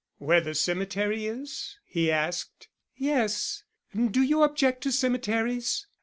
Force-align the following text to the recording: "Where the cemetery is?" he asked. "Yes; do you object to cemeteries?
"Where 0.17 0.41
the 0.41 0.55
cemetery 0.55 1.27
is?" 1.27 1.77
he 1.85 2.11
asked. 2.11 2.69
"Yes; 2.95 3.65
do 3.95 4.23
you 4.23 4.41
object 4.41 4.81
to 4.81 4.91
cemeteries? 4.91 5.85